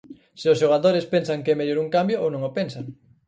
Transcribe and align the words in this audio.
Se 0.39 0.47
os 0.53 0.59
xogadores 0.61 1.09
pensan 1.13 1.41
que 1.43 1.51
é 1.53 1.59
mellor 1.59 1.77
un 1.83 1.89
cambio 1.95 2.17
ou 2.23 2.27
non 2.31 2.45
o 2.49 2.51
pensan. 2.57 2.85